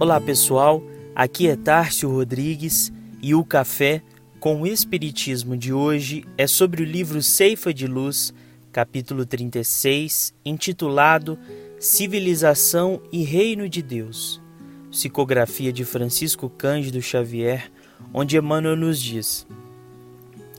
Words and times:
Olá 0.00 0.20
pessoal, 0.20 0.80
aqui 1.12 1.48
é 1.48 1.56
Tárcio 1.56 2.08
Rodrigues 2.08 2.92
e 3.20 3.34
o 3.34 3.44
Café 3.44 4.00
com 4.38 4.62
o 4.62 4.66
Espiritismo 4.66 5.56
de 5.56 5.72
hoje 5.72 6.24
é 6.38 6.46
sobre 6.46 6.84
o 6.84 6.86
livro 6.86 7.20
Ceifa 7.20 7.74
de 7.74 7.88
Luz, 7.88 8.32
capítulo 8.70 9.26
36, 9.26 10.32
intitulado 10.44 11.36
Civilização 11.80 13.02
e 13.10 13.24
Reino 13.24 13.68
de 13.68 13.82
Deus, 13.82 14.40
psicografia 14.88 15.72
de 15.72 15.84
Francisco 15.84 16.48
Cândido 16.48 17.02
Xavier, 17.02 17.68
onde 18.14 18.36
Emmanuel 18.36 18.76
nos 18.76 19.02
diz: 19.02 19.48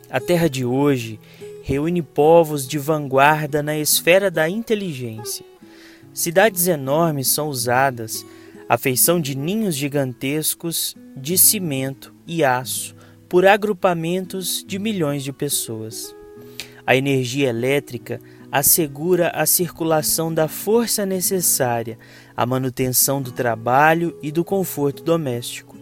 A 0.10 0.20
terra 0.20 0.50
de 0.50 0.66
hoje 0.66 1.18
reúne 1.64 2.02
povos 2.02 2.68
de 2.68 2.78
vanguarda 2.78 3.64
na 3.64 3.78
esfera 3.78 4.30
da 4.30 4.50
inteligência. 4.50 5.46
Cidades 6.14 6.68
enormes 6.68 7.30
são 7.30 7.48
usadas 7.48 8.26
a 8.70 8.78
feição 8.78 9.20
de 9.20 9.36
ninhos 9.36 9.76
gigantescos 9.76 10.96
de 11.18 11.40
cimento 11.40 12.14
e 12.28 12.44
aço 12.44 12.96
por 13.28 13.48
agrupamentos 13.48 14.64
de 14.66 14.78
milhões 14.78 15.24
de 15.24 15.34
pessoas. 15.34 16.16
A 16.86 16.96
energia 16.96 17.50
elétrica 17.50 18.22
assegura 18.52 19.30
a 19.30 19.48
circulação 19.48 20.32
da 20.32 20.48
força 20.48 21.04
necessária 21.04 21.98
à 22.38 22.46
manutenção 22.46 23.24
do 23.24 23.32
trabalho 23.32 24.16
e 24.22 24.32
do 24.32 24.46
conforto 24.46 25.04
doméstico. 25.04 25.76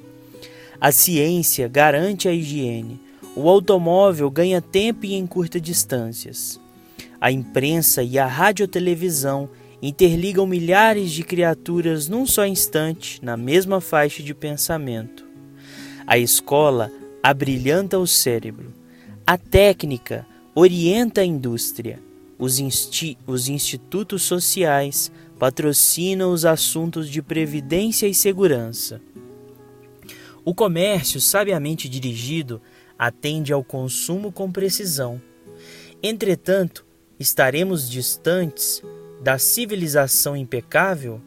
A 0.79 0.89
ciência 0.89 1.67
garante 1.67 2.29
a 2.29 2.33
higiene. 2.33 3.01
O 3.35 3.49
automóvel 3.49 4.31
ganha 4.31 4.61
tempo 4.61 5.05
e 5.05 5.13
encurta 5.13 5.59
distâncias. 5.59 6.59
A 7.19 7.31
imprensa 7.31 8.01
e 8.01 8.17
a 8.17 8.25
radiotelevisão 8.25 9.49
interligam 9.81 10.47
milhares 10.47 11.11
de 11.11 11.23
criaturas 11.23 12.07
num 12.07 12.25
só 12.25 12.45
instante, 12.45 13.23
na 13.23 13.37
mesma 13.37 13.79
faixa 13.79 14.23
de 14.23 14.33
pensamento. 14.33 15.25
A 16.05 16.17
escola 16.17 16.91
abrilhanta 17.21 17.99
o 17.99 18.07
cérebro. 18.07 18.73
A 19.25 19.37
técnica 19.37 20.25
orienta 20.55 21.21
a 21.21 21.25
indústria. 21.25 21.99
Os, 22.39 22.59
insti 22.59 23.17
os 23.27 23.47
institutos 23.47 24.23
sociais 24.23 25.11
patrocinam 25.37 26.31
os 26.31 26.45
assuntos 26.45 27.09
de 27.09 27.21
previdência 27.21 28.07
e 28.07 28.13
segurança. 28.13 29.01
O 30.43 30.53
comércio, 30.53 31.19
sabiamente 31.19 31.89
dirigido, 31.89 32.61
atende 32.97 33.51
ao 33.51 33.63
consumo 33.63 34.31
com 34.31 34.51
precisão. 34.51 35.21
Entretanto, 36.01 36.85
estaremos 37.19 37.89
distantes 37.89 38.81
da 39.21 39.37
civilização 39.37 40.35
impecável, 40.35 41.21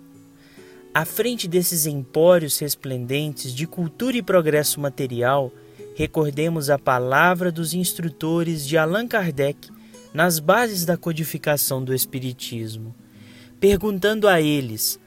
à 0.93 1.05
frente 1.05 1.47
desses 1.47 1.87
empórios 1.87 2.59
resplendentes 2.59 3.55
de 3.55 3.67
cultura 3.67 4.17
e 4.17 4.23
progresso 4.23 4.81
material, 4.81 5.53
recordemos 5.95 6.71
a 6.71 6.79
palavra 6.79 7.53
dos 7.53 7.75
instrutores 7.75 8.67
de 8.67 8.77
Allan 8.77 9.07
Kardec 9.07 9.71
nas 10.13 10.39
bases 10.39 10.85
da 10.85 10.97
codificação 10.97 11.85
do 11.85 11.95
Espiritismo, 11.95 12.95
perguntando 13.61 14.27
a 14.27 14.41
eles 14.41 14.99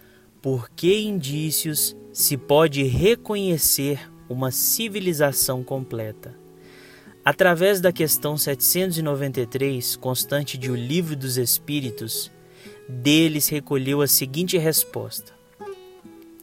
por 0.42 0.70
que 0.70 1.02
indícios 1.02 1.96
se 2.14 2.38
pode 2.38 2.84
reconhecer 2.84 4.10
uma 4.30 4.52
civilização 4.52 5.64
completa. 5.64 6.34
Através 7.26 7.82
da 7.82 7.92
questão 7.92 8.38
793, 8.38 9.96
constante 9.96 10.58
de 10.58 10.70
O 10.70 10.76
Livro 10.76 11.16
dos 11.16 11.38
Espíritos, 11.38 12.32
deles 12.88 13.48
recolheu 13.48 14.02
a 14.02 14.08
seguinte 14.08 14.58
resposta: 14.58 15.34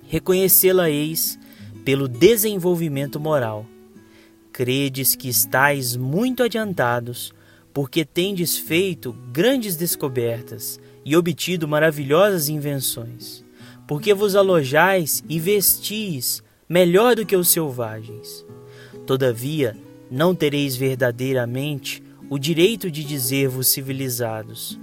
Reconhecê-la-eis 0.07 1.39
pelo 1.85 2.09
desenvolvimento 2.09 3.19
moral. 3.19 3.67
Credes 4.53 5.15
que 5.15 5.29
estáis 5.29 5.97
muito 5.97 6.43
adiantados, 6.43 7.33
porque 7.73 8.05
tendes 8.05 8.59
feito 8.59 9.13
grandes 9.33 9.77
descobertas 9.77 10.81
e 11.05 11.17
obtido 11.17 11.67
maravilhosas 11.67 12.49
invenções, 12.49 13.45
porque 13.87 14.13
vos 14.13 14.35
alojais 14.35 15.23
e 15.29 15.39
vestis 15.39 16.43
melhor 16.69 17.17
do 17.17 17.25
que 17.25 17.37
os 17.37 17.49
selvagens. 17.49 18.45
Todavia, 19.07 19.77
não 20.11 20.35
tereis 20.35 20.77
verdadeiramente 20.77 22.03
o 22.29 22.39
direito 22.39 22.91
de 22.91 23.03
dizer-vos 23.03 23.69
civilizados, 23.69 24.79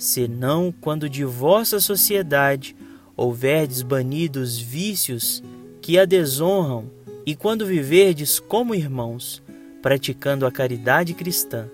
senão 0.00 0.72
quando 0.80 1.10
de 1.10 1.26
vossa 1.26 1.78
sociedade 1.78 2.74
houverdes 3.14 3.82
banido 3.82 4.40
os 4.40 4.58
vícios 4.58 5.42
que 5.82 5.98
a 5.98 6.06
desonram 6.06 6.90
e 7.26 7.36
quando 7.36 7.66
viverdes 7.66 8.40
como 8.40 8.74
irmãos, 8.74 9.42
praticando 9.82 10.46
a 10.46 10.50
caridade 10.50 11.12
cristã. 11.12 11.68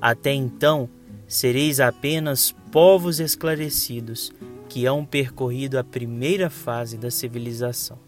Até 0.00 0.32
então, 0.32 0.88
sereis 1.26 1.80
apenas 1.80 2.54
povos 2.70 3.18
esclarecidos 3.18 4.30
que 4.68 4.86
hão 4.86 5.04
percorrido 5.04 5.76
a 5.76 5.82
primeira 5.82 6.48
fase 6.48 6.96
da 6.96 7.10
civilização. 7.10 7.98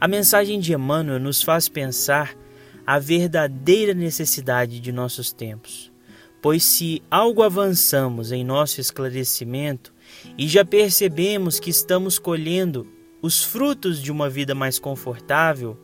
A 0.00 0.08
mensagem 0.08 0.58
de 0.58 0.72
Emmanuel 0.72 1.20
nos 1.20 1.40
faz 1.40 1.68
pensar 1.68 2.36
a 2.84 2.98
verdadeira 2.98 3.94
necessidade 3.94 4.80
de 4.80 4.90
nossos 4.90 5.32
tempos 5.32 5.92
Pois 6.40 6.62
se 6.62 7.02
algo 7.10 7.42
avançamos 7.42 8.30
em 8.30 8.44
nosso 8.44 8.80
esclarecimento 8.80 9.92
e 10.36 10.46
já 10.46 10.64
percebemos 10.64 11.58
que 11.58 11.70
estamos 11.70 12.18
colhendo 12.18 12.86
os 13.20 13.42
frutos 13.42 14.00
de 14.00 14.12
uma 14.12 14.30
vida 14.30 14.54
mais 14.54 14.78
confortável, 14.78 15.76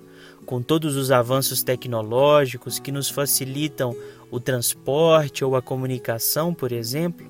com 0.46 0.62
todos 0.62 0.94
os 0.96 1.10
avanços 1.10 1.62
tecnológicos 1.62 2.78
que 2.78 2.92
nos 2.92 3.08
facilitam 3.08 3.96
o 4.30 4.38
transporte 4.38 5.44
ou 5.44 5.56
a 5.56 5.62
comunicação, 5.62 6.54
por 6.54 6.70
exemplo, 6.70 7.26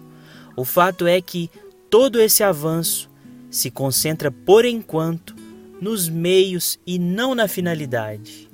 o 0.56 0.64
fato 0.64 1.06
é 1.06 1.20
que 1.20 1.50
todo 1.88 2.20
esse 2.20 2.42
avanço 2.42 3.08
se 3.50 3.70
concentra 3.70 4.30
por 4.30 4.64
enquanto 4.64 5.34
nos 5.80 6.08
meios 6.08 6.78
e 6.86 6.98
não 6.98 7.34
na 7.34 7.46
finalidade. 7.46 8.48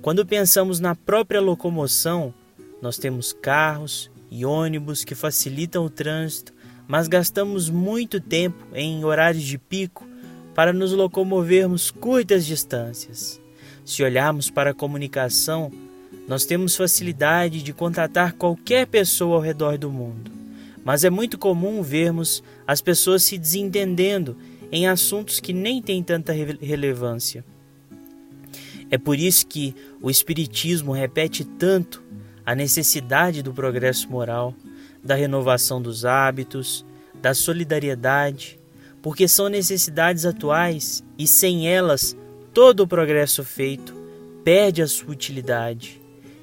Quando 0.00 0.24
pensamos 0.24 0.78
na 0.78 0.94
própria 0.94 1.40
locomoção, 1.40 2.32
nós 2.80 2.96
temos 2.96 3.32
carros 3.32 4.10
e 4.30 4.44
ônibus 4.44 5.04
que 5.04 5.14
facilitam 5.14 5.84
o 5.84 5.90
trânsito, 5.90 6.52
mas 6.86 7.08
gastamos 7.08 7.68
muito 7.68 8.20
tempo 8.20 8.64
em 8.74 9.04
horários 9.04 9.44
de 9.44 9.58
pico 9.58 10.06
para 10.54 10.72
nos 10.72 10.92
locomovermos 10.92 11.90
curtas 11.90 12.46
distâncias. 12.46 13.40
Se 13.84 14.02
olharmos 14.02 14.50
para 14.50 14.70
a 14.70 14.74
comunicação, 14.74 15.70
nós 16.26 16.44
temos 16.44 16.76
facilidade 16.76 17.62
de 17.62 17.72
contatar 17.72 18.34
qualquer 18.34 18.86
pessoa 18.86 19.36
ao 19.36 19.42
redor 19.42 19.78
do 19.78 19.90
mundo, 19.90 20.30
mas 20.84 21.04
é 21.04 21.10
muito 21.10 21.38
comum 21.38 21.82
vermos 21.82 22.42
as 22.66 22.80
pessoas 22.80 23.22
se 23.22 23.38
desentendendo 23.38 24.36
em 24.70 24.86
assuntos 24.86 25.40
que 25.40 25.52
nem 25.52 25.80
têm 25.80 26.02
tanta 26.02 26.32
relevância. 26.32 27.44
É 28.90 28.96
por 28.96 29.18
isso 29.18 29.46
que 29.46 29.74
o 30.00 30.10
Espiritismo 30.10 30.92
repete 30.92 31.44
tanto 31.44 32.02
a 32.48 32.54
necessidade 32.54 33.42
do 33.42 33.52
progresso 33.52 34.10
moral, 34.10 34.54
da 35.04 35.14
renovação 35.14 35.82
dos 35.82 36.06
hábitos, 36.06 36.82
da 37.20 37.34
solidariedade, 37.34 38.58
porque 39.02 39.28
são 39.28 39.50
necessidades 39.50 40.24
atuais 40.24 41.04
e 41.18 41.26
sem 41.26 41.68
elas 41.68 42.16
todo 42.54 42.80
o 42.80 42.86
progresso 42.86 43.44
feito 43.44 43.94
perde 44.42 44.80
a 44.80 44.86
sua 44.86 45.10
utilidade. 45.10 46.00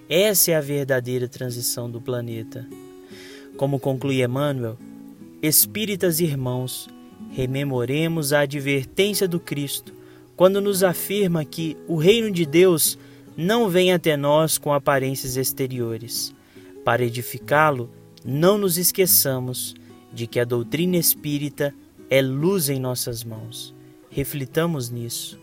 Essa 0.08 0.52
é 0.52 0.54
a 0.54 0.62
verdadeira 0.62 1.28
transição 1.28 1.90
do 1.90 2.00
planeta. 2.00 2.68
Como 3.58 3.80
conclui 3.80 4.22
Emmanuel, 4.22 4.78
espíritas 5.42 6.20
irmãos, 6.20 6.88
rememoremos 7.32 8.32
a 8.32 8.42
advertência 8.42 9.28
do 9.28 9.40
Cristo 9.40 9.92
quando 10.36 10.62
nos 10.62 10.84
afirma 10.84 11.44
que 11.44 11.76
o 11.88 11.96
reino 11.96 12.30
de 12.30 12.46
Deus 12.46 12.96
não 13.38 13.70
vem 13.70 13.92
até 13.92 14.16
nós 14.16 14.58
com 14.58 14.74
aparências 14.74 15.38
exteriores. 15.38 16.34
Para 16.84 17.04
edificá-lo, 17.04 17.90
não 18.24 18.58
nos 18.58 18.78
esqueçamos 18.78 19.76
de 20.14 20.28
que 20.28 20.40
a 20.40 20.46
doutrina 20.46 20.98
espírita 20.98 21.74
é 22.10 22.22
luz 22.22 22.70
em 22.70 22.80
nossas 22.80 23.24
mãos. 23.24 23.76
Reflitamos 24.10 24.90
nisso. 24.90 25.40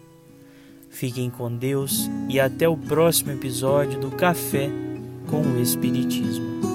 Fiquem 0.88 1.30
com 1.30 1.54
Deus 1.54 2.08
e 2.28 2.38
até 2.38 2.68
o 2.68 2.76
próximo 2.76 3.32
episódio 3.32 3.98
do 3.98 4.10
Café 4.10 4.70
com 5.26 5.42
o 5.42 5.60
Espiritismo. 5.60 6.71